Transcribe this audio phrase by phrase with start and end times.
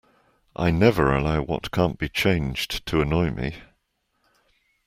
[0.55, 3.57] I never allow what can't be changed to annoy me.